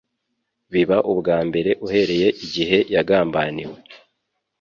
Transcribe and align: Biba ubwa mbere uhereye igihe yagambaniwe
Biba 0.71 0.97
ubwa 1.11 1.37
mbere 1.47 1.71
uhereye 1.85 2.27
igihe 2.45 2.77
yagambaniwe 2.93 3.77